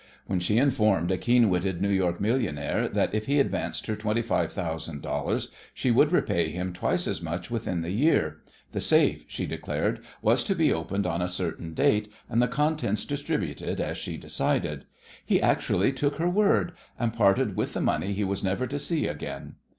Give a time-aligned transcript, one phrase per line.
[0.25, 4.23] When she informed a keen witted New York millionaire that if he advanced her twenty
[4.23, 8.37] five thousand dollars she would repay him twice as much within the year
[8.71, 13.05] the safe, she declared, was to be opened on a certain date, and the contents
[13.05, 14.85] distributed as she decided
[15.23, 19.05] he actually took her word, and parted with the money he was never to see
[19.05, 19.53] again.